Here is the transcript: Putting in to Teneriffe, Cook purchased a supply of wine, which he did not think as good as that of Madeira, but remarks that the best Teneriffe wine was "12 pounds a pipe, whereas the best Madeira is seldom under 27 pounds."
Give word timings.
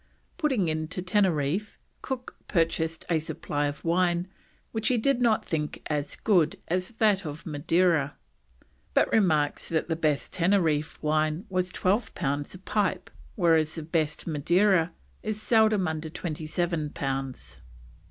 Putting 0.39 0.67
in 0.67 0.87
to 0.87 1.01
Teneriffe, 1.03 1.77
Cook 2.01 2.35
purchased 2.47 3.05
a 3.07 3.19
supply 3.19 3.67
of 3.67 3.85
wine, 3.85 4.27
which 4.71 4.87
he 4.87 4.97
did 4.97 5.21
not 5.21 5.45
think 5.45 5.79
as 5.85 6.15
good 6.15 6.57
as 6.67 6.89
that 6.97 7.23
of 7.23 7.45
Madeira, 7.45 8.17
but 8.95 9.11
remarks 9.11 9.69
that 9.69 9.89
the 9.89 9.95
best 9.95 10.33
Teneriffe 10.33 10.97
wine 11.03 11.45
was 11.49 11.71
"12 11.71 12.15
pounds 12.15 12.55
a 12.55 12.57
pipe, 12.57 13.11
whereas 13.35 13.75
the 13.75 13.83
best 13.83 14.25
Madeira 14.25 14.91
is 15.21 15.39
seldom 15.39 15.87
under 15.87 16.09
27 16.09 16.89
pounds." 16.95 17.61